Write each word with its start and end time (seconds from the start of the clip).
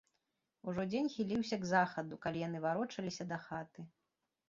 Ужо 0.73 0.85
дзень 0.91 1.09
хіліўся 1.17 1.61
к 1.67 1.71
захаду, 1.73 2.21
калі 2.27 2.45
яны 2.47 2.65
варочаліся 2.67 3.23
да 3.33 3.43
хаты. 3.49 3.91